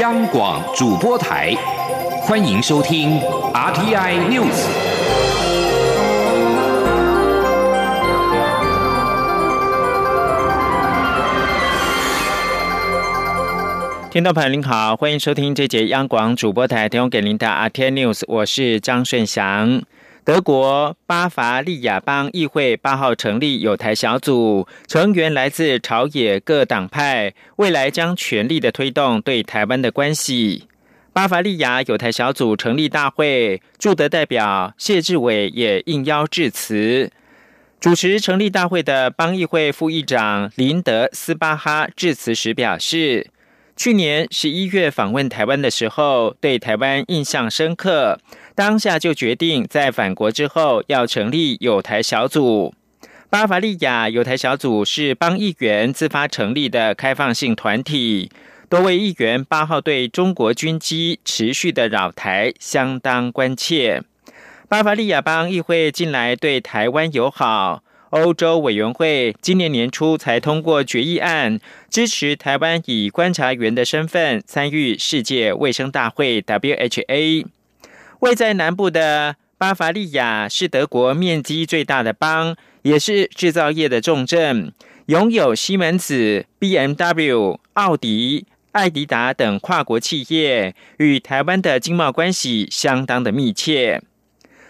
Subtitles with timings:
[0.00, 1.54] 央广主播台，
[2.20, 3.18] 欢迎收听
[3.54, 4.66] RTI News。
[14.10, 19.82] 听众朋友您好，欢迎收听这节央广主播台提供给您的 RTI News，我是张顺祥。
[20.26, 30.66] 德国巴伐利亚邦议会八号成立有台小组，成员来自朝野各党派，未来将全力的推动对台湾的关系。
[31.12, 37.12] 巴伐利亚有台小组成立大会，驻德代表谢志伟也应邀致辞。
[37.78, 43.28] 主持成立大会的邦议会副议长林德斯巴哈致辞时表示。
[43.78, 48.18] 去年十一月访问台湾的时候，对台湾印象深刻，
[48.56, 52.74] 当下就决定在返国之后要成立有台小组。
[53.28, 58.30] 巴伐利亚有台小组是邦议员自发成立的开放性团体，
[58.70, 64.02] 多位议员八号对中国军机持续的扰台相当关切。
[64.70, 67.82] 巴伐利亚邦议会近来对台湾友好。
[68.10, 71.60] 欧洲委员会今年年初才通过决议案，
[71.90, 77.55] 支持台湾以观察员的身份参与世界卫生大会 （WHA）。
[78.20, 84.72] 位在南部的巴伐利亚是德国面积最大的邦，也是制造业的重镇，
[85.06, 94.02] 拥有西门子、BMW、奥迪、艾迪达等跨国企业，与台湾的经贸关系相当的密切。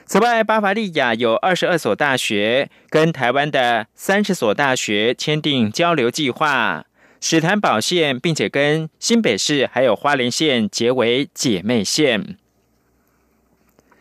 [0.05, 6.85] 此外，巴伐利亚有二十二所大学，跟台湾的三十所大学签订交流计划，
[7.21, 12.37] 史坦堡县，并且跟新北市还有花莲县结为姐妹县。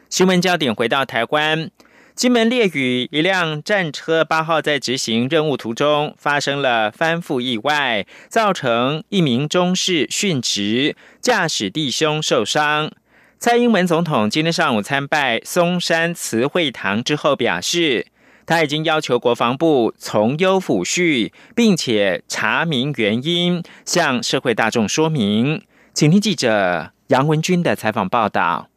[0.10, 1.70] 新闻焦点回到台湾，
[2.14, 12.92] 金门烈屿一辆战车八号在执行任务途中发生了翻覆意外，造成一名中士殉职，驾驶弟兄受伤。
[13.40, 18.08] 蔡英文总统今天上午参拜松山慈惠堂之后，表示
[18.46, 25.64] 他已经要求国防部从优抚恤，并且查明原因，向社会大众说明。
[25.94, 28.70] 请听记者杨文军的采访报道。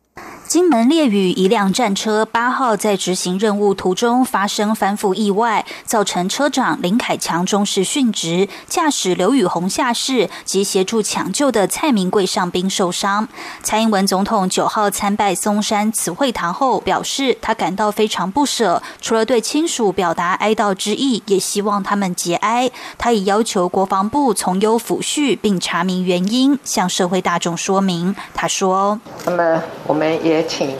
[0.48, 13.28] 金门烈屿一辆战车八号在执行任务途中发生翻覆意外，造成车长林凯强中士殉职，驾驶刘宇宏下士及协助抢救的蔡明贵上兵受伤。
[13.62, 22.70] 蔡英文总统九号参拜松山慈惠堂后表示，他感到非常不舍，除了对亲属表达哀悼之意，也希望他们节哀。
[22.97, 28.16] 他已要求国防部从优抚恤，并查明原因，向社会大众说明。
[28.32, 30.76] 他说：“那么我们也。”也请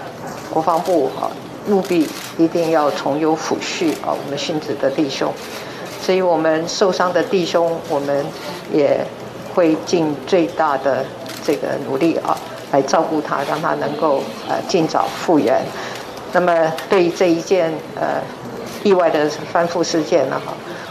[0.53, 1.27] 国防部啊，
[1.67, 2.09] 务必
[2.39, 5.33] 一定要从优抚恤啊，我们殉职的弟兄。
[6.01, 8.25] 所以我们受伤的弟兄，我们
[8.73, 9.05] 也
[9.53, 11.05] 会尽最大的
[11.45, 12.39] 这个努力啊，
[12.71, 15.61] 来照顾他，让他能够呃尽早复原。
[16.33, 18.23] 那么对于这一件呃
[18.85, 20.41] 意外的翻覆事件呢，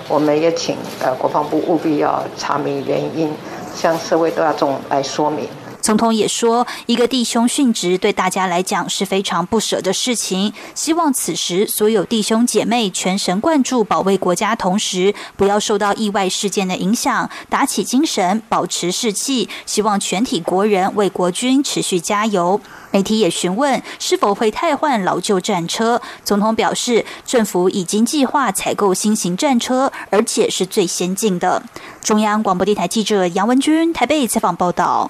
[0.09, 3.31] 我们也请呃国防部务必要查明原因，
[3.73, 5.47] 向社会大众来说明。
[5.87, 10.51] 总统也说，一个弟兄殉职对大家来讲是非常不舍的事情。
[10.75, 19.47] 希望此时所有弟兄姐妹全神贯注保卫国家，同时不要受到意外事件的影响，打起精神，保持士气。
[19.65, 22.59] 希望全体国人为国军持续加油。
[22.91, 31.63] 媒体也询问是否会汰换老旧战车，总统表示，政府已经计划采购新型战车，而且是最先进的。
[32.01, 35.09] 中央广播电台记者杨文君台北采访报道。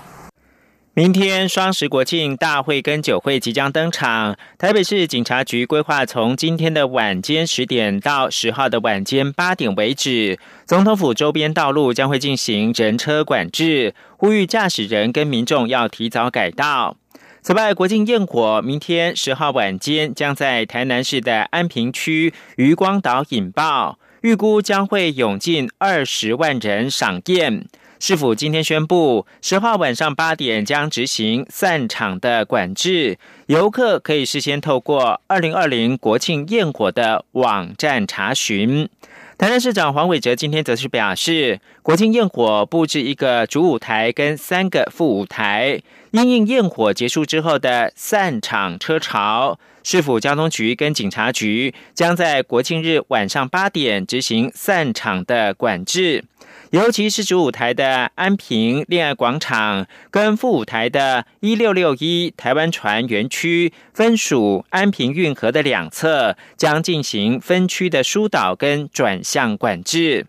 [0.97, 16.97] 明天双十国庆大会跟酒会即将登场，台北市警察局规划从今天的晚间十点到十号的晚间八点为止，总统府周边道路将会进行人车管制，呼吁驾驶人跟民众要提早改道。
[17.43, 27.67] 此外，国庆焰火明天十号晚间将在台南市的安平区渔光岛引爆，预估将会涌进二十万人赏焰。
[27.99, 33.17] 市府今天宣布，十号晚上八点将执行散场的管制，
[33.47, 38.87] 游客可以事先透过二零二零国庆焰火的网站查询。
[39.35, 56.23] 台南市长黄伟哲今天则是表示，国庆焰火布置一个主舞台跟三个副舞台，因应焰火结束之后的散场车潮，市府交通局跟警察局将在国庆日晚上八点执行散场的管制。
[56.71, 70.25] 尤其是主舞台的安平恋爱广场跟副舞台的一六六一台湾船园区，分属安平运河的两侧，将进行分区的疏导跟转向管制。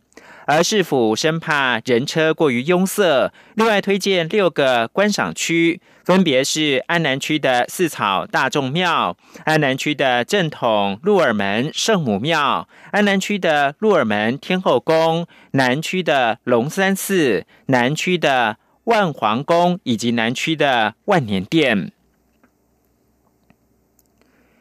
[0.50, 9.14] 而市府生怕人车过于拥塞，另外推荐六个观赏区，分别是安南区的四草大众庙、
[9.44, 21.92] 安南区的正统鹿耳门圣母庙、安南区的鹿耳门天后宫、南区的龙山寺、南区的万皇宫以及南区的万年殿。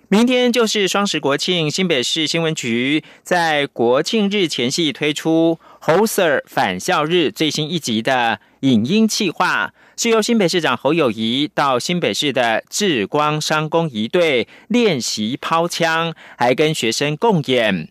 [0.09, 17.89] 明天就是双十国庆，新北市新闻局在国庆日前夕推出侯 Sir 返校日最新一集的影音企划，是由新北市长侯友谊到新北市的智光商工一队练习抛枪，还跟学生共演。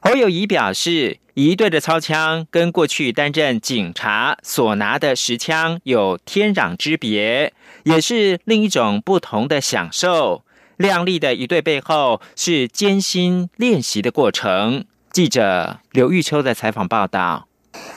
[0.00, 7.52] 侯友谊表示，一队的操枪跟过去担任警察所拿的实枪有天壤之别，
[7.82, 10.44] 也是另一种不同的享受。
[10.76, 14.84] 亮丽的一对背后是艰辛练习的过程。
[15.10, 17.48] 记者刘玉秋的采访报道。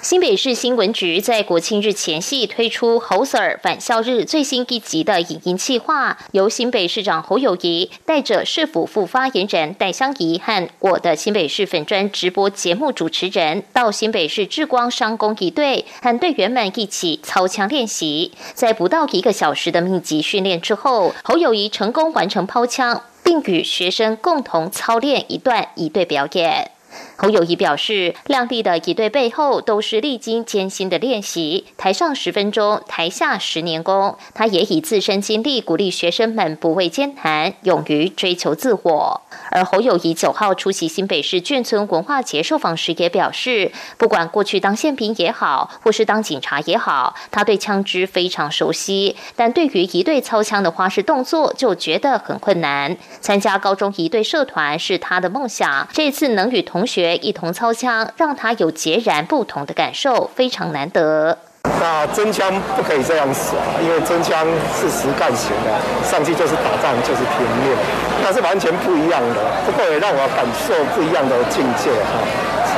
[0.02, 18.32] 新北市新闻局在国庆日前夕推出侯 Sir 返校日最新一集的影音企划，由新北市长侯友谊带着市府副发言人戴香怡和我的新北市粉专直播节目主持人到新北市智光商工一队和队员们一起操枪练习。
[18.54, 26.72] 在不到一个小时的密集训练之后，侯友谊成功完成抛枪，并与学生共同操练一段一队表演。
[27.22, 34.18] 侯友谊表示，亮丽的一对背后都是历经艰辛的练习，台上十分钟，台下十年功。
[34.34, 39.22] 他也以自身经历鼓励学生们不畏艰难，勇于追求自我。
[39.52, 52.96] 而侯友谊九号出席新北市眷村文化节受访时也表示，不管过去当宪兵也好，或是当警察也好，他对枪支非常熟悉，但对于一队操枪的花式动作就觉得很困难。
[53.20, 57.09] 参加高中一队社团是他的梦想，这次能与同学。
[57.18, 61.38] 一同操枪，让他有截然不同的感受，非常难得。
[61.80, 65.70] 那真枪不可以这样使啊，因为真枪是实干型的，
[66.04, 67.76] 上去就是打仗，就是拼命，
[68.24, 69.36] 那是完全不一样的。
[69.66, 72.20] 不过也让我感受不一样的境界哈，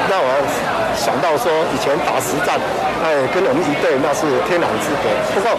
[0.10, 0.81] 让我。
[0.96, 2.60] 想到说以前打实战，
[3.04, 5.12] 哎，跟我们一队那是天壤之别。
[5.34, 5.52] 不过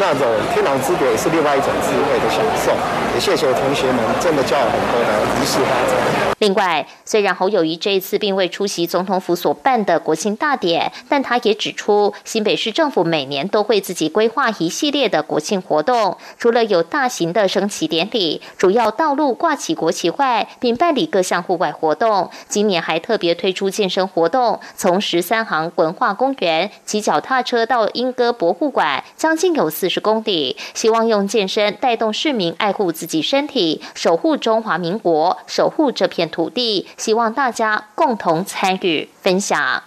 [0.00, 2.72] 那种天壤之别也是另外一种滋味的享受。
[3.14, 5.94] 也谢谢同学们，真的叫很多的仪式发展。
[6.40, 22.28] 另外，虽然侯友谊这一次并未出席总统府所办的国庆大典，但他也指出，新北市政府每年都会自己规划一系列的国庆活动，除了有大型的升旗典礼、主要道路挂起国旗外，并办理各项户外活动。
[22.48, 24.58] 今年还特别推出健身活动。
[24.76, 30.56] 从十三行文化公园骑脚踏车到莺歌博物馆，将近有四十公里。
[30.74, 36.88] 希望用健身带动市民爱护自己身体，守护中华民国，守护这片土地。
[36.96, 39.82] 希望大家共同参与分享。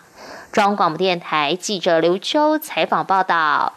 [0.51, 3.73] 中央广播电台记者刘秋采访报道。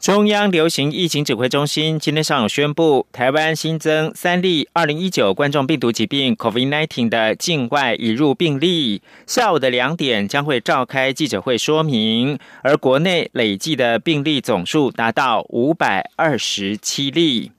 [0.00, 9.02] 中央流行疫情指挥中心今天上午宣布，台湾新增三例二零一九冠状病毒疾病 （COVID-19） 的境外引入病例。
[9.26, 17.52] 下午的两点将会召开记者会说明，而国内累计的病例总数达到五百二十七例。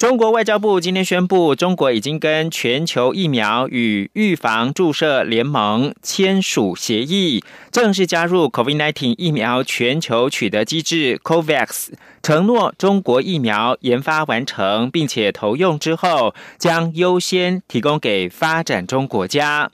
[0.00, 11.88] 中国外交部今天宣布，中国已经跟全球疫苗与预防注射联盟签署协议，正式加入 COVID-19 疫苗全球取得机制 COVAX，
[12.22, 19.70] 承诺中国疫苗研发完成并且投用之后，将优先提供给发展中国家。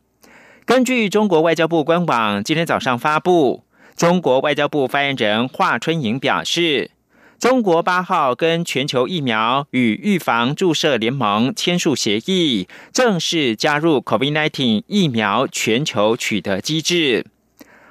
[0.64, 3.62] 根据中国外交部官网今天早上发布，
[3.94, 6.95] 中国外交部发言人华春莹表示。
[7.38, 17.26] 中国八号跟全球疫苗与预防注射联盟签署协议，正式加入 COVID-19 疫苗全球取得机制。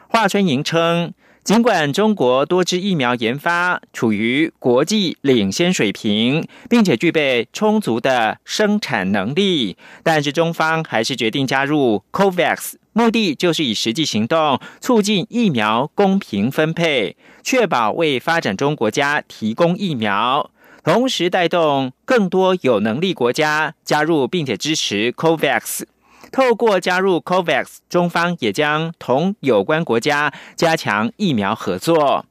[0.07, 1.13] 华春莹称。
[1.45, 20.49] 尽管中国多支疫苗研发处于国际领先水平，并且具备充足的生产能力，但是中方还是决定加入 COVAX，目的就是以实际行动促进疫苗公平分配，确保为发展中国家提供疫苗，
[20.83, 25.83] 同时带动更多有能力国家加入并且支持 COVAX。
[26.31, 32.25] 透过加入 COVAX，中方也将同有关国家加强疫苗合作。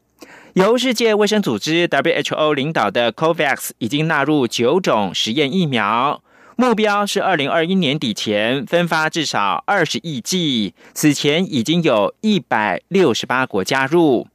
[0.54, 6.20] 由世界卫生组织 WHO 领导的 COVAX 已经纳入九种实验疫苗，
[6.56, 10.74] 目标是二零二一年底前分发至少二十亿剂。
[10.92, 14.26] 此前已经有一百六十八国加入。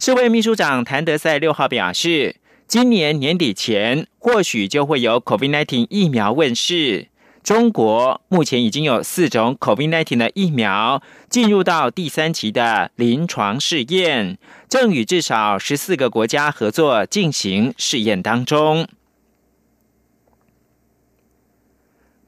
[0.00, 2.36] 世卫秘书长谭德赛六号表示，
[2.68, 7.08] 今年年底前或许就会有 COVID-19 疫苗问世。
[7.42, 14.38] 中国目前已经有四种 COVID-19 的疫苗进入到第三期的临床试验，
[14.68, 18.86] 正与至少十四个国家合作进行试验当中。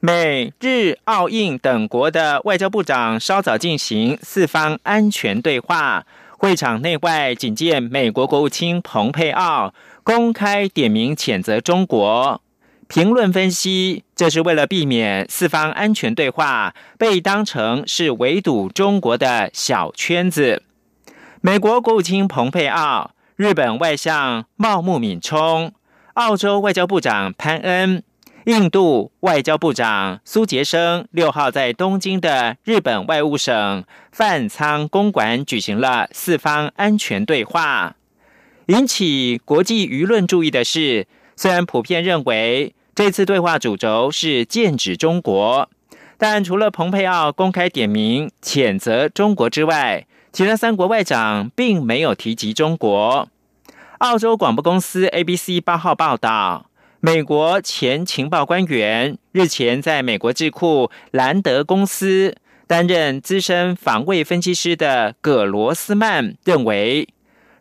[0.01, 6.05] 美日澳印等国的外交部长稍早进行四方安全对话，
[6.41, 12.41] 会场内外仅见美国国务卿蓬佩奥公开点名谴责中国。
[12.87, 20.63] 评论分析，这是为了避免四方安全对话被当成是围堵中国的小圈子。
[21.41, 25.71] 美国国务卿蓬佩奥、日本外相茂木敏充、
[26.15, 28.01] 澳洲外交部长潘恩。
[28.45, 37.95] 印度外交部长苏杰生六号在东京的日本外务省饭仓公馆举行了四方安全对话。
[38.65, 41.05] 引起国际舆论注意的是，
[41.35, 45.69] 虽然普遍认为这次对话主轴是剑指中国，
[46.17, 53.29] 但除了蓬佩奥公开点名谴责中国之外，其他三国外长并没有提及中国。
[53.99, 56.70] 澳洲广播公司 ABC 八号报道。
[57.03, 62.35] 美国前情报官员日前在美国智库兰德公司
[62.67, 67.07] 担任资深防卫分析师的葛罗斯曼认为，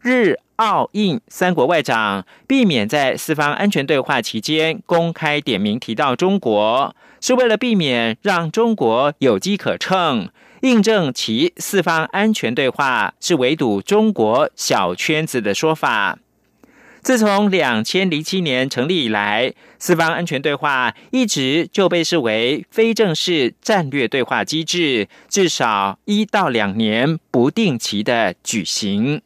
[0.02, 10.28] 日澳印三国外长避免在四方安全对话期间公开点名提到中国，是为了避免让中国有机可乘，
[10.60, 16.18] 印证其四方安全对话是围堵中国小圈子的说法。
[17.02, 29.22] 自从两千零七年成立以来，四方安全对话一直就被视为非正式战略对话机制，至少一到两年不定期的举行。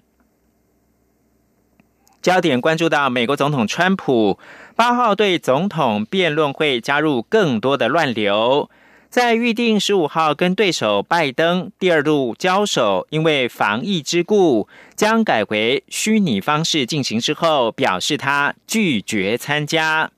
[2.23, 4.39] 焦点关注到美国总统川普
[4.77, 8.71] 八号对总统辩论会加入更多的乱流。
[9.15, 14.67] 在预定十五号跟对手拜登第二度交手，因为防疫之故，
[14.97, 20.11] 将改为虚拟方式进行之后，表示他拒绝参加。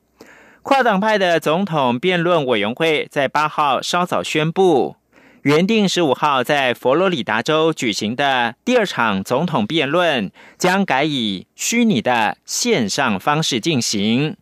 [0.63, 4.97] 跨党派的总统辩论委员会在八号稍早宣布，
[5.43, 14.39] 原定十五号在佛罗里达州举行的第二场总统辩论，将改以虚拟的线上方式进行。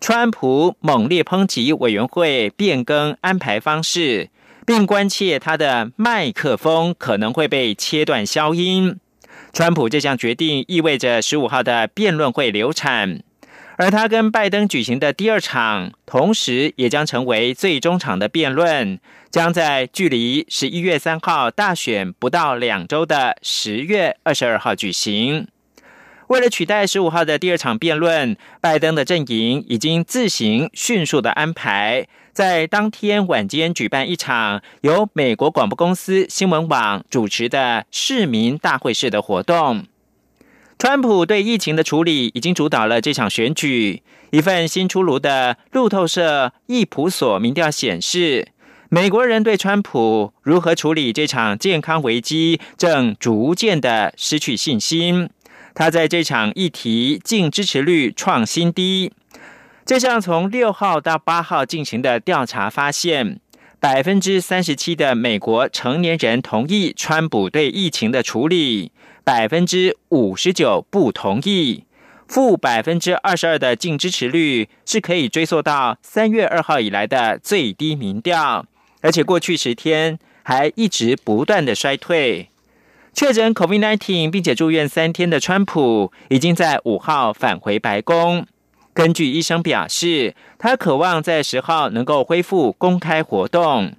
[0.00, 4.30] 川普猛烈抨击委员会变更安排方式，
[4.64, 8.98] 并关切他的麦克风可能会被切断消音。
[9.52, 13.22] 川普这项决定意味着十五号的辩论会流产，
[13.78, 19.00] 而他跟拜登举行的第二场，同时也将成为最终场的辩论，
[19.30, 25.48] 将在距离十一月三号大选不到两周的十月二十二号举行。
[26.28, 39.84] 为了取代十五号的第二场辩论，拜登的阵营已经自行迅速的安排，在当天晚间举办一场由美国广播公司新闻网主持的市民大会式的活动。
[40.78, 44.02] 川普对疫情的处理已经主导了这场选举。
[44.30, 48.48] 一份新出炉的路透社易普所民调显示，
[48.90, 55.30] 美国人对川普如何处理这场健康危机正逐渐的失去信心。
[55.76, 59.12] 他在这场议题净支持率创新低。
[59.84, 63.38] 这项从六号到八号进行的调查发现，
[63.78, 68.90] 百分之三十七的美国成年人同意川普对疫情的处理，
[69.22, 71.84] 百分之五十九不同意，
[72.26, 78.64] 负百分之二十二的净支持率是可以追溯到三月二号以来的最低民调，
[79.02, 82.48] 而且过去十天还一直不断的衰退。
[83.18, 88.46] 确诊 COVID-19 并且住院三天的川普，已经在五号返回白宫。
[88.92, 93.94] 根据医生表示，他渴望在十号能够恢复公开活动。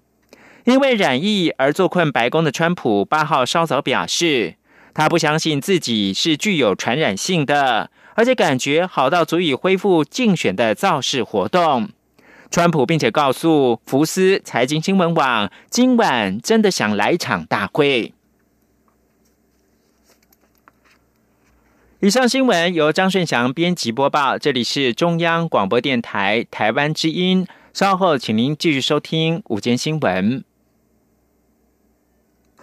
[0.65, 4.53] 因为染疫而坐困白宫的川普，八号稍早表示，
[4.93, 11.89] 他不相信自己是具有传染性的，而且感觉好到足以恢复竞选的造势活动。
[12.51, 18.13] 川普并且告诉福斯财经新闻网，今晚真的想来一场大会。
[22.00, 27.48] 以上新闻由张顺祥编辑播报，这里是中央广播电台台湾之音。
[27.74, 30.44] 稍后请您继续收听午间新闻。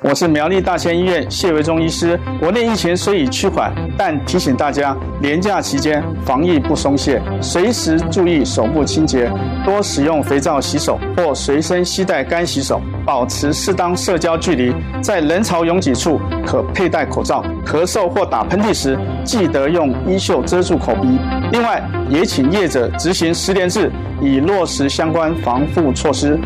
[0.03, 2.21] 我是苗栗大仙医院谢维忠医师。
[2.39, 9.33] 国内疫情虽已趋缓，但提醒大家，年假期间防疫不松懈，随时注意手部清洁，
[9.65, 17.43] 多使用肥皂洗手或随身携带干洗手，保持适当社交距离，在人潮拥挤处可佩戴口罩。
[17.65, 21.19] 咳嗽或打喷嚏时，记得用衣袖遮住口鼻。
[21.51, 26.39] 另外，也请业者执行十连制，以落实相关防护措施。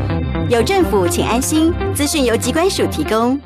[0.49, 1.75] 有政府，请安心。
[1.93, 3.39] 资讯由机关署提供。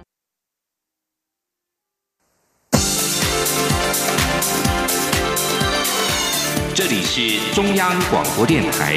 [7.15, 7.21] 是
[7.55, 8.97] 中央广播电台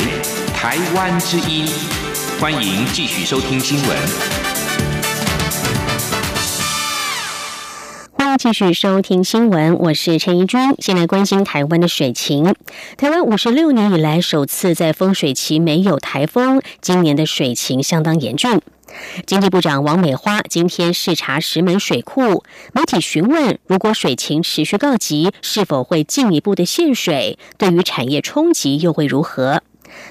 [0.55, 1.67] 台湾之音，
[2.39, 3.97] 欢迎继续收听新闻。
[8.13, 10.57] 欢迎继续收听新闻，我是陈怡君。
[10.79, 12.55] 先来关心台湾的水情。
[12.95, 18.61] 台湾五十六年以来首次在风水期没有台风，今年的水情相当严峻。
[19.25, 27.37] 经济部长王美花今天视察石门水库，媒体询问：如果水情持续告急，是否会进一步的限水？
[27.57, 29.61] 对于产业冲击又会如何？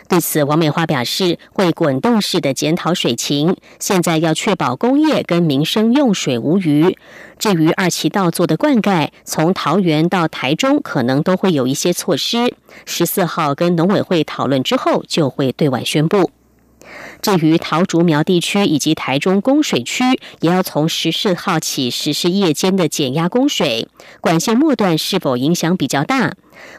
[0.09, 6.97] 对此，王美花表示会滚动式的检讨水情，现在要确保工业跟民生用水无虞。
[7.38, 12.55] 至于二期道做的灌溉，从桃园到台中可能都会有一些措施。
[12.87, 16.31] 十四号跟农委会讨论之后，就会对外宣布。
[17.25, 20.04] 至于桃竹苗地区以及台中供水区，
[20.40, 23.88] 也要从十四号起实施夜间的减压供水，
[24.21, 26.35] 管线末段是否影响比较大？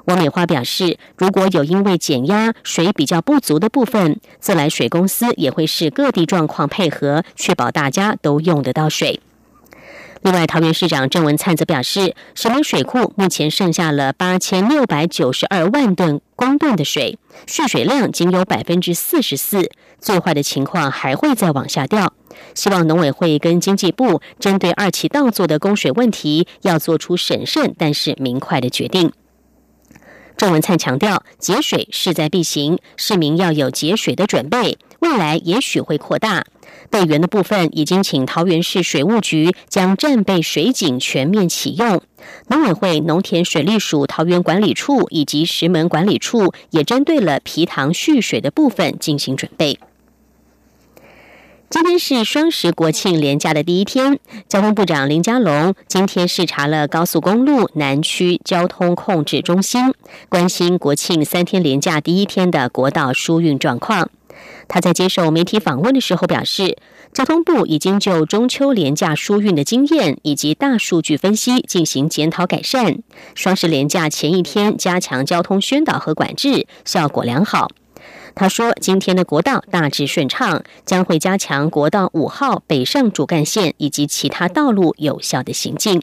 [0.05, 9.19] 王美花表示，如果有因为减压水比较不足的部分，自来水公司也会视各地状况配合，确保大家都用得到水。
[10.21, 22.13] 另外，桃园市长郑文灿则表示，石门水库目前剩下了八千六百九十二万吨光断的水，蓄水量仅有百分之四十四，最坏的情况还会再往下掉。
[22.53, 29.11] 希望农委会跟经济部针对二期稻作的供水问题，要做出审慎但是明快的决定。
[30.35, 36.45] 郑文灿强调，节水势在必行，市民要有节水的准备，未来也许会扩大。
[36.89, 42.01] 备援的部分已经请桃园市水务局将战备水井全面启用，
[42.47, 49.77] 农委会农田水利署桃园管理处以及石门管理处也针对了皮塘蓄水的部分进行准备。
[51.67, 59.93] 今天是双十国庆连假的第一天，交通部长林佳龙今天视察了高速公路南区交通控制中心，
[60.29, 64.09] 关心国庆三天连假第一天的国道疏运状况。
[64.67, 66.77] 他在接受媒体访问的时候表示，
[67.13, 72.99] 交通部已经就中秋廉价疏运的经验以及大数据分析进行检讨改善。
[73.35, 77.69] 双十廉价前一天加强交通宣导和管制，效果良好。
[78.35, 86.01] 他说，今天的国道大致顺畅，将会加强国道五号北上主干线以及其他道路有效的行进。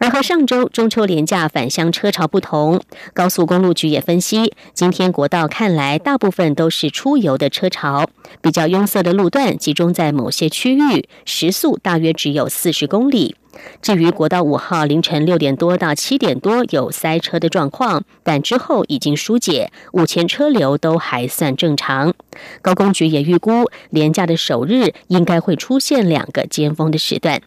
[0.00, 2.80] 而和上周中秋连假返乡车潮不同，
[3.12, 8.08] 高速公路局也分析，今天国道看来大部分都是出游的车潮，
[8.40, 13.36] 比较拥塞的路段集中在某些区域，时速大约只有四十公里。
[13.82, 22.14] 至于国道五号凌晨六点多到七点多有塞车的状况，但之后已经疏解，目前车流都还算正常。
[22.62, 27.42] 高工局也预估，连假的首日应该会出现两个尖峰的时段。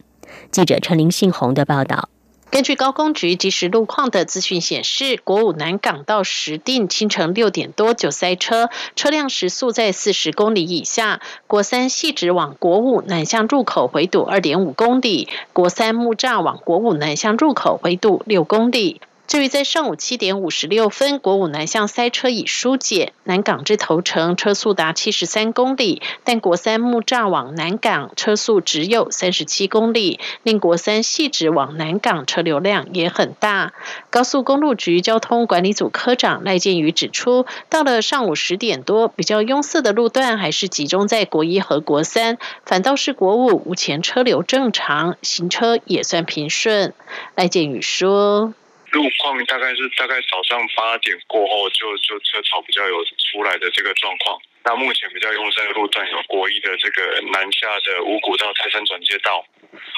[0.52, 2.10] 记者陈林信宏的报道。
[2.54, 11.20] 根据高工局即时路况的资讯显示，国五南港到石定清晨六点多就塞车，车辆时速在四十公里以下。
[11.48, 19.00] 国三细直往国五南向入口回堵二点五公里，国三木栅往国五南向入口回堵六公里。
[19.26, 33.72] 至于在上午七点五十六分，国五南向塞车已疏解，南港至头城车速达七十三公里，但国三木栅往南港车速只有三十七公里，令国三细直往南港车流量也很大。
[34.10, 46.92] 高速公路局交通管理组科长赖建宇指出，到了上午十点多，比较拥塞的路段还是集中在国一和国三，反倒是国五目前车流正常，行车也算平顺。
[47.34, 48.52] 赖建宇说。
[48.94, 54.40] 路况大概是大概早上八点过后就就车潮比较有出来的这个状况。
[54.62, 59.44] 那目前比较拥塞的路段有国一的这个南下的五股到泰山转接道，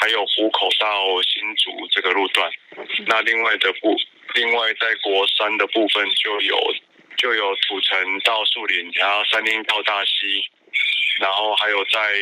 [0.01, 2.51] 还有虎口到新竹这个路段。
[3.07, 3.95] 那另外的部，
[4.35, 6.75] 另外在国三的部分就有
[7.19, 10.43] 就有土城到树林，然后三林到大溪，
[11.21, 12.15] 然后还有在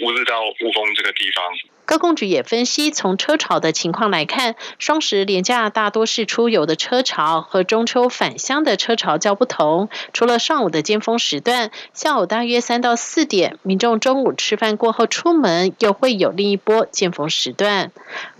[0.00, 1.44] 乌日到雾峰这个地方。
[1.86, 9.90] 高工局也分析，从车潮的情况来看，双十廉价大多是出游的车潮，和中秋返乡的车潮较不同。
[10.12, 17.92] 除了上午的尖峰时段，下午大约三到四点，民众中午吃饭过后出门，又会有另一波尖峰时段。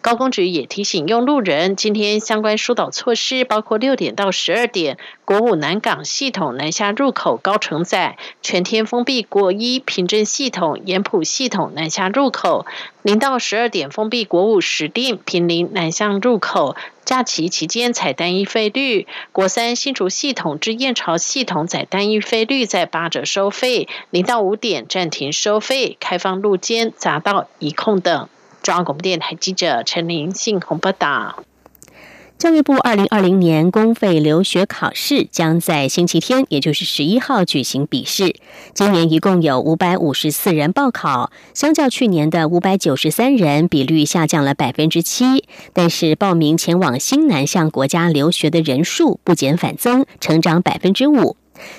[0.04, 12.66] 高工局也提醒用路人，今天相关疏导措施包括六点到十二点，国五南港系统南下入口高承载全天封闭国一凭证系统盐埔系统南下入口，
[13.00, 16.76] 零到十二点封闭国五石碇平林南向入口。
[17.06, 28.28] 假期期间采单一费率，国三新竹系统至燕巢系统采单一费率在八折收费，零到五点暂停收费，开放路肩匝道一控等。
[28.64, 31.44] 中央广播电台记者陈玲信鸿报道。
[32.38, 38.36] 教育部二零二零年公费留学考试将在星期天，也就是十一号举行笔试。
[38.72, 45.44] 今年一共有五百五十四人报考，相较去年的五百九十三人，比率下降了百分之七。
[45.74, 51.36] 但是报名前往新南向国家留学的人数不减反增，成长百分之五。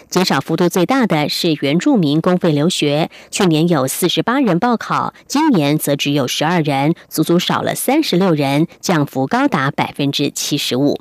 [0.10, 11.00] 减少幅度最大的是原住民公费留学，去年有四十八人报考，今年则只有十二人，足足少了三十六人，降幅高达百分之七十五。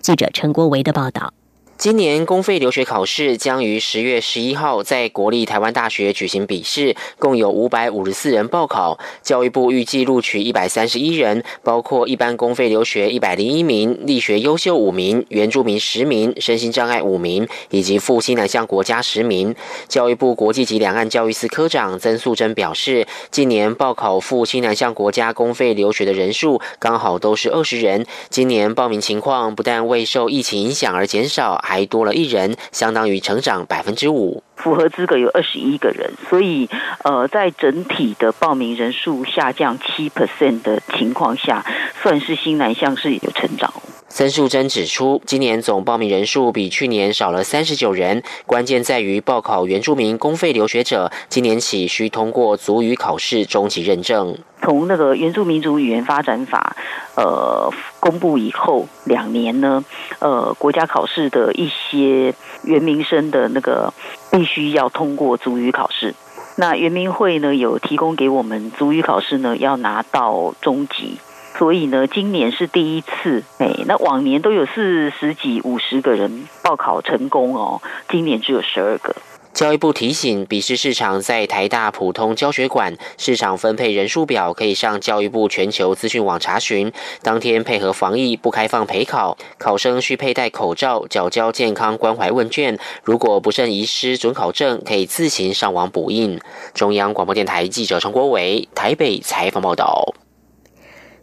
[0.00, 1.32] 记者陈国维的报道。
[1.78, 8.98] 今年公费留学考试将于十月十一号在国立台湾大学举行笔试，共有五百五十四人报考。
[9.22, 19.54] 教育部预计录取一百三十一人，包括一般公费留学一百零一名、力学优秀五名、原住民十名、身心障碍五名，以及赴西南向国家十名。
[19.86, 28.04] 教育部国际及两岸教育司科长曾素贞表示，今年报考赴西南向国家公费留学的人数刚好都是二十人。
[28.30, 31.54] 今年报名情况不但未受疫情影响而减少。
[31.68, 34.42] 还多了一人，相当于成长百分之五。
[34.58, 36.68] 符合资格有二十一个人，所以
[37.04, 41.64] 呃，在整体的报名人数下降七 percent 的情况下，
[42.02, 43.72] 算是新南向是有成长。
[44.10, 54.36] 曾树珍指出，今年总报名人数比去年少了三十九人，关键在于报考原住民公费留学者，今年起需通过族语考试中级认证。
[54.62, 56.74] 从那个原住民族语言发展法，
[57.16, 59.84] 呃，公布以后两年呢，
[60.18, 63.92] 呃，国家考试的一些原民生的那个
[64.32, 66.16] 必需要通过足语考试。
[66.56, 71.18] 那圆明会呢有提供给我们足语考试呢要拿到中级。
[71.56, 79.16] 所以呢，今年是第一次，哎，那往年都有四十几、五十个人报考成功哦，今年只有十二个。
[79.58, 86.92] 教育部提醒，笔试市场在台大普通教学馆，市场分配人数表可以上教育部全球资讯网查询。
[87.22, 92.78] 当天配合防疫，不开放陪考，考生需佩戴口罩，缴交健康关怀问卷。
[93.02, 96.38] 如果不慎遗失准考证，可以自行上网补印。
[96.72, 100.14] 中央广播电台记者陈国伟台北采访报道。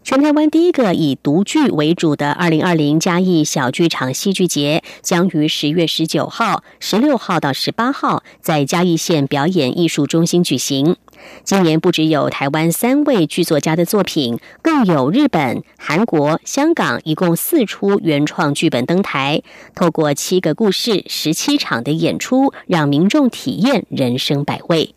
[0.06, 10.96] 全台湾第一个以独剧为主的二零二零嘉义小剧场戏剧节，将于十月十九号、十六号到十八号在嘉义县表演艺术中心举行。
[11.44, 19.42] 今年不只有台湾三位剧作家的作品，更有日本、韩国、香港一共四出原创剧本登台，
[19.74, 24.94] 透过七个故事、十七场的演出，让民众体验人生百味。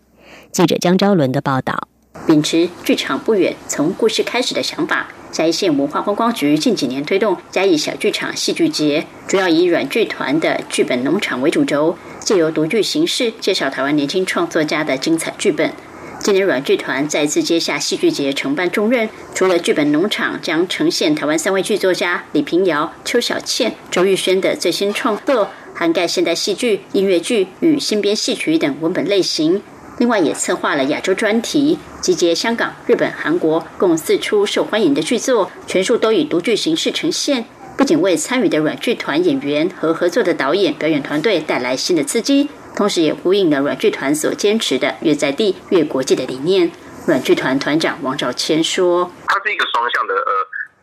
[0.53, 1.89] 记者江昭伦的报道。
[2.27, 15.73] 秉持剧场不远，从故事开始的想法，嘉义县文化观光局近几年推动嘉义小剧场戏剧节，主要以软剧团的剧本农场为主轴，借由独剧形式介绍台湾年轻创作家的精彩剧本。
[16.21, 29.63] 今年软剧团再次接下戏剧节承办重任，除了剧本农场将呈现台湾三位剧作家李平遥、邱小倩、周玉轩的最新创作，涵盖现代戏剧、音乐剧与新编戏曲等文本类型。
[29.99, 37.47] 另外，也策划了亚洲专题，集结香港、日本、韩国共四出受欢迎的剧作，全数都以独剧形式呈现。
[37.77, 46.71] 不仅为参与的软剧团演员和合作的导演、表演团队带来新的刺激，同时也呼应了软剧团所坚持的“越在地越国际”的理念。
[47.09, 50.33] 软剧团团长王兆谦说：“它是一个双向的呃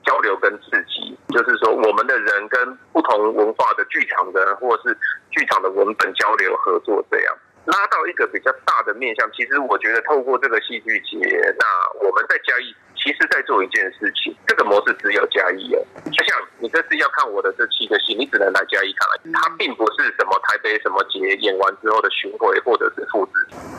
[0.06, 4.98] 交流跟刺激，就是说我们的人跟不同文化的剧场的或是
[5.32, 7.34] 剧场的文本交流合作这样。”
[7.66, 11.18] 拉到一个比较大的面向，其实我觉得透过这个戏剧节，
[11.58, 11.66] 那
[12.06, 14.36] 我们在嘉义，其实在做一件事情。
[14.46, 23.32] 这个模式只有嘉义哦，就像你这次要看我的这七个戏，你只能来嘉义看了，它并不是什么台北什么节演完之后的巡回或者是复制。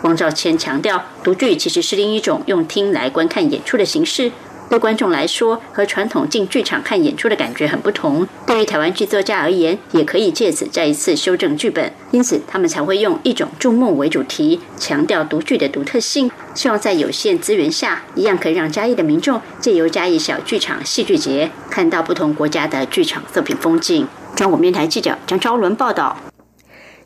[0.02, 4.30] 王兆谦强调，独剧其实是另一种用听来观看演出的形式。
[4.68, 8.26] 对观众来说，和传统进剧场看演出的感觉很不同。
[8.46, 16.30] 对于台湾剧作家而言，也可以借此再一次修正剧本，因此他们才会用一种筑梦为主题，强调独剧的独特性。
[16.54, 24.06] 希望在有限资源下，一样可以让嘉义的民众借由嘉义小剧场戏剧节，看到不同国家的剧场作品风景。
[24.34, 26.16] 中国面台记者张昭伦报道。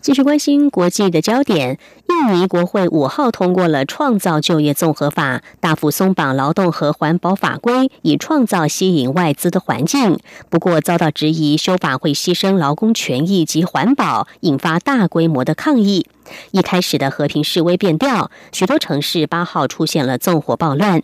[0.01, 10.19] 继续关心国际的焦点，印尼国会五号通过了创造就业综合法，大幅松绑劳动和环保法规，以创造吸引外资的环境。
[10.49, 16.07] 不过遭到质疑，修法会牺牲劳工权益及环保，引发大规模的抗议。
[16.53, 21.03] 一开始的和平示威变调，许多城市八号出现了纵火暴乱。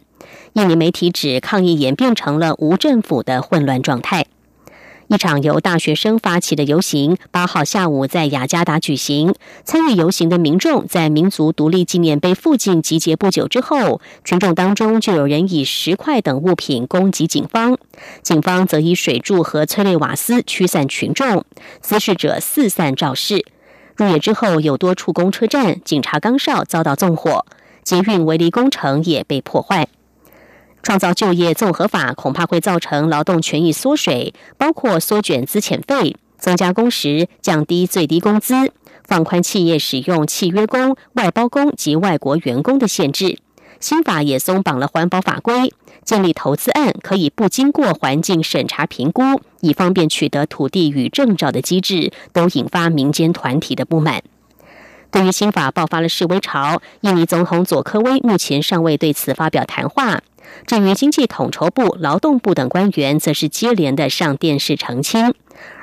[0.55, 4.25] 印尼媒体指，抗议演变成了无政府的混乱状态。
[5.09, 9.33] 一场由大学生发起的游行，八号下午在雅加达举行。
[9.65, 17.79] 参与游行的民众在民族独立纪念碑附近集结不久之后，群众当中就有人以石块等物品攻击警方，
[18.23, 21.45] 警方则以水柱和催泪瓦斯驱散群众，
[21.81, 23.47] 滋事者四散肇事。
[23.95, 27.47] 入夜之后，有多处公车站、警察岗哨遭到纵火，
[27.85, 29.87] 捷运围篱工程也被破坏。
[30.87, 38.71] 创造就业综合法恐怕会造成劳动权益缩水，包括缩减资遣费、增加工时、降低最低工资、
[39.05, 43.41] 放宽企业使用契约工、外包工及外国员工的限制。
[43.81, 45.73] 新法也松绑了环保法规，
[46.05, 54.23] 建立投资案可以不经过环境审查评估，以方便取得土地与证照的机制，都引发民间团体的不满。
[55.11, 60.21] 对于新法爆发了示威潮，印尼总统佐科威目前尚未对此发表谈话。
[60.65, 65.35] 至于经济统筹部、劳动部等官员，则是接连的上电视澄清，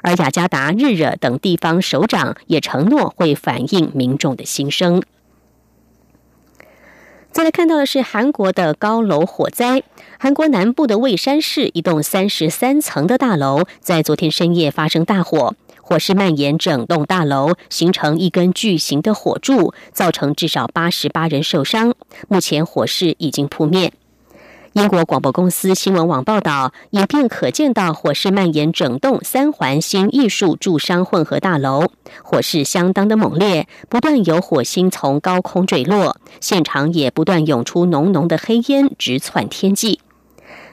[0.02, 5.02] 而雅加达、日惹等地方首长也承诺会反映民众的心声。
[7.32, 9.82] 再来看到的是韩国的高楼火灾，
[10.20, 21.96] 韩国南部的蔚山市一栋三十三层的大楼在昨天深夜发生大火，火势蔓延整栋大楼，形成一根巨型的火柱，造成至少八十八人受伤。
[22.28, 23.92] 目前火势已经扑灭。
[24.74, 31.92] 英国广播公司新闻网报道，影片可见到火势蔓延整栋三环新艺术住商混合大楼，
[32.24, 40.00] 火势相当的猛烈，不断有火星从高空坠落，现场也不断涌出浓浓的黑烟，直窜天际。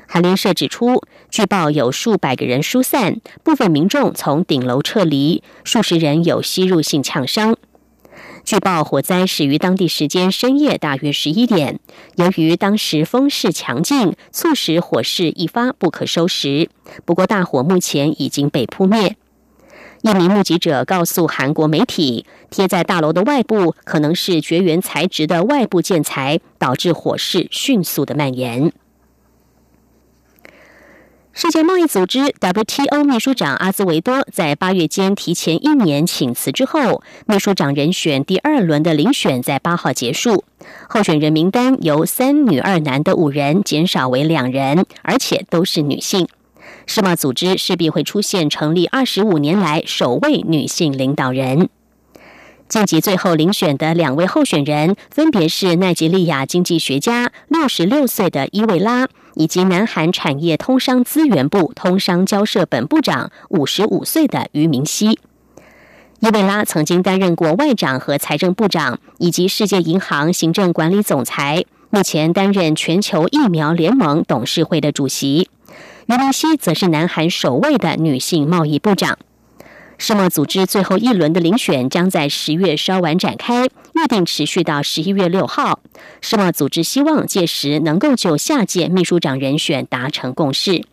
[0.08, 7.54] 韩联社指出，据报有数百个人疏散，部分民众从顶楼撤离，数十人有吸入性呛伤。
[8.50, 11.78] 据报，火灾始于当地时间深夜大约十一点。
[12.16, 16.68] 由于当时风势强劲，促使火势一发不可收拾。
[17.04, 19.16] 不过，大火目前已经被扑灭。
[20.02, 28.72] 一名目击者告诉韩国媒体，贴在大楼的外部可能是绝缘材质的外部建材，导致火势迅速的蔓延。
[31.32, 40.44] 世界贸易组织 WTO 秘书长阿兹维多在八月间提前一年请辞之后，秘书长人选第二轮的遴选在八号结束。
[40.88, 46.26] 候选人名单由三女二男的五人减少为两人，而且都是女性。
[46.86, 51.68] 世贸组织势必会出现成立二十五年来首位女性领导人。
[52.68, 59.08] 晋级最后遴选的两位候选人分别是奈及利亚经济学家六十六岁的伊维拉。
[59.34, 65.18] 以及南韩产业通商资源部通商交涉本部长五十五岁的于明熙，
[66.20, 75.48] 伊贝拉曾经担任过外长和财政部长，以及世界银行行政管理总裁，目前担任全球疫苗联盟董事会的主席。
[76.06, 79.16] 于明熙则是南韩首位的女性贸易部长。
[80.02, 85.80] 世贸组织最后一轮的遴选将在十月稍晚展开，预定持续到十一月六号。
[86.22, 90.86] 世贸组织希望届时能够就下届秘书长人选达成共识。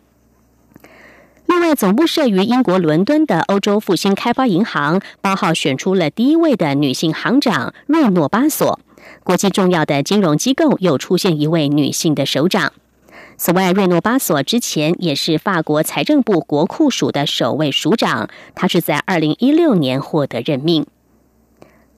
[1.46, 8.78] 另外，总部设于英国伦敦的欧洲复兴开发银行八号选出了第一位的女性行长瑞诺巴索。
[9.24, 12.74] 国际重要的金融机构又出现一位女性的首长。
[13.40, 20.84] 此外，瑞诺巴索之前也是法国财政部国库署的首位署长，他是在二零一六年获得任命。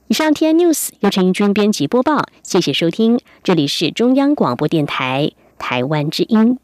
[0.07, 6.59] 以上 T N News 由陈英军编辑播报，谢谢收听，这里是中央广播电台台湾之音。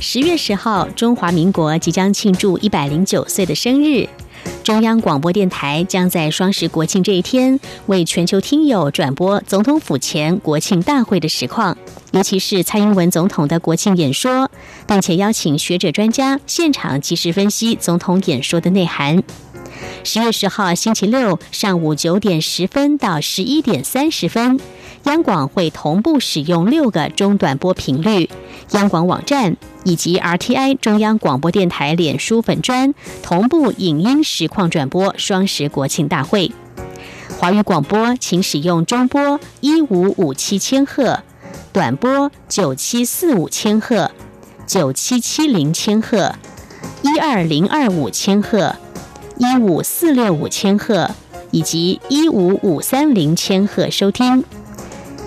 [0.00, 4.08] 十月十号，中华民国即将庆祝一百零九岁的生日。
[4.62, 11.76] 中央广播电台将在双十国庆这一天，为全球听友转播总统府前国庆大会的实况，
[12.12, 14.50] 尤其是蔡英文总统的国庆演说，
[14.86, 19.22] 并且邀请学者专家现场及时分析总统演说的内涵。
[20.04, 24.58] 十月十号星期六上午九点十分到十一点三十分，
[25.04, 28.30] 央广会同步使用六个中短波频率，
[28.70, 36.52] 央广网站以及 RTI 中央广播电台脸书粉专同步影音实况转播双十国庆大会。
[37.38, 41.22] 华语广播请使用中波一五五七千赫，
[41.72, 44.10] 短波九七四五千赫，
[44.66, 46.34] 九七七零千赫，
[47.02, 48.74] 一二零二五千赫。
[49.38, 51.08] 一五四六五千赫
[51.52, 54.42] 以及一五五三零千赫收听。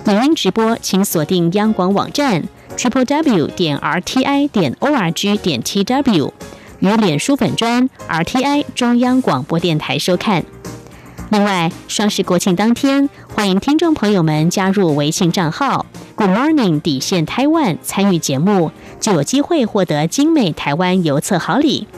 [0.04, 2.44] 影音直播，请锁定央广网站
[2.76, 6.34] triple w 点 r t i 点 o r g 点 t w
[6.80, 10.44] 与脸书粉专 r t i 中央广播电台收看。
[11.30, 21.88] 另外，双十国庆当天，欢迎听众朋友们加入微信账号 Good Morning 底线台湾参与节目，就有机会获得精美台湾邮册好礼。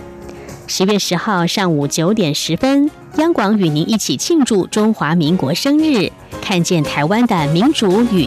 [0.66, 8.22] 十月十号上午九点十分，央广与您一起庆祝中华民国生日，看见台湾的民主与